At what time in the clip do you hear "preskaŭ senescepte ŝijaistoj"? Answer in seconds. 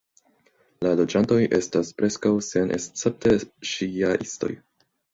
2.01-4.55